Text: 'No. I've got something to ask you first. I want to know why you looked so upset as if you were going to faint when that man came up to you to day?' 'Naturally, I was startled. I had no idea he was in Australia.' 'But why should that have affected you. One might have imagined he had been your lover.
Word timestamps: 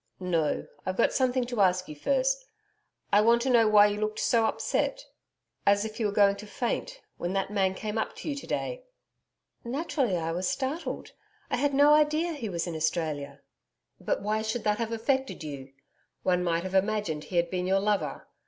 'No. 0.19 0.65
I've 0.83 0.97
got 0.97 1.13
something 1.13 1.45
to 1.45 1.61
ask 1.61 1.87
you 1.87 1.95
first. 1.95 2.45
I 3.13 3.21
want 3.21 3.43
to 3.43 3.51
know 3.51 3.67
why 3.67 3.85
you 3.85 3.99
looked 4.01 4.17
so 4.17 4.47
upset 4.47 5.05
as 5.63 5.85
if 5.85 5.99
you 5.99 6.07
were 6.07 6.11
going 6.11 6.37
to 6.37 6.47
faint 6.47 7.01
when 7.17 7.33
that 7.33 7.51
man 7.51 7.75
came 7.75 7.99
up 7.99 8.15
to 8.15 8.29
you 8.29 8.35
to 8.37 8.47
day?' 8.47 8.83
'Naturally, 9.63 10.17
I 10.17 10.31
was 10.31 10.47
startled. 10.49 11.11
I 11.51 11.57
had 11.57 11.75
no 11.75 11.93
idea 11.93 12.33
he 12.33 12.49
was 12.49 12.65
in 12.65 12.75
Australia.' 12.75 13.41
'But 13.99 14.23
why 14.23 14.41
should 14.41 14.63
that 14.63 14.79
have 14.79 14.91
affected 14.91 15.43
you. 15.43 15.71
One 16.23 16.43
might 16.43 16.63
have 16.63 16.73
imagined 16.73 17.25
he 17.25 17.35
had 17.37 17.51
been 17.51 17.67
your 17.67 17.79
lover. 17.79 18.25